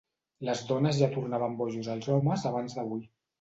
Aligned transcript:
Les 0.47 0.61
dones 0.69 0.97
ja 1.01 1.09
tornaven 1.17 1.59
bojos 1.59 1.91
als 1.97 2.11
homes 2.15 2.49
abans 2.53 2.79
d'avui. 2.81 3.07